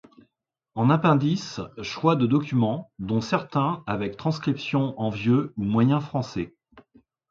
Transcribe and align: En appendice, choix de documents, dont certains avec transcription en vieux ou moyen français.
En 0.73 0.89
appendice, 0.89 1.61
choix 1.83 2.15
de 2.15 2.25
documents, 2.25 2.91
dont 2.97 3.21
certains 3.21 3.83
avec 3.85 4.17
transcription 4.17 4.99
en 4.99 5.11
vieux 5.11 5.53
ou 5.57 5.63
moyen 5.63 5.99
français. 5.99 6.55